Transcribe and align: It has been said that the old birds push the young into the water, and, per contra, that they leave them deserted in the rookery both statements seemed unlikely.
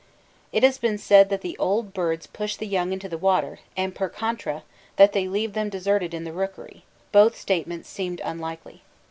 It 0.51 0.63
has 0.63 0.79
been 0.79 0.97
said 0.97 1.29
that 1.29 1.41
the 1.41 1.55
old 1.59 1.93
birds 1.93 2.25
push 2.25 2.55
the 2.55 2.65
young 2.65 2.91
into 2.91 3.07
the 3.07 3.19
water, 3.19 3.59
and, 3.77 3.93
per 3.93 4.09
contra, 4.09 4.63
that 4.95 5.13
they 5.13 5.27
leave 5.27 5.53
them 5.53 5.69
deserted 5.69 6.11
in 6.11 6.23
the 6.23 6.33
rookery 6.33 6.85
both 7.11 7.37
statements 7.37 7.87
seemed 7.87 8.19
unlikely. 8.25 8.81